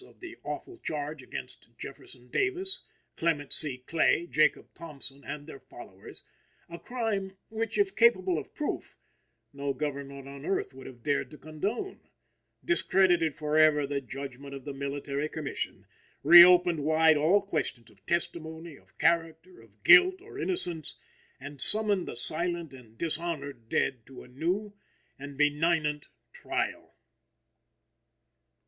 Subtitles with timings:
[0.03, 2.79] of the awful charge against Jefferson Davis,
[3.15, 3.77] Clement C.
[3.77, 6.23] Clay, Jacob Thompson, and their followers
[6.67, 8.97] a crime, which, if capable of proof,
[9.53, 11.99] no government on earth would have dared to condone
[12.65, 15.85] discredited forever the judgment of the Military Commission,
[16.23, 20.95] reopened wide all questions of testimony, of character, of guilt or innocence,
[21.39, 24.73] and summoned the silent and dishonored dead to a new
[25.19, 26.95] and benignant trial.